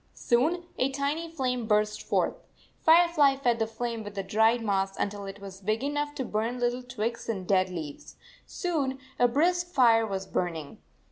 [0.15, 2.33] Soon a tiny flame burst forth.
[2.79, 6.57] Firefly fed the flame with the dried moss until it was big enough to burn
[6.57, 8.15] little twigs and dead leaves.
[8.47, 10.79] Soon a brisk fire was burning.